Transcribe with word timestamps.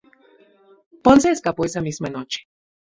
Ponce 1.03 1.29
escapó 1.29 1.63
esa 1.63 1.79
misma 1.79 2.09
noche. 2.09 2.47